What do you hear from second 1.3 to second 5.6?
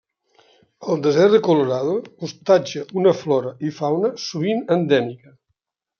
de Colorado hostatja una flora i fauna sovint endèmica.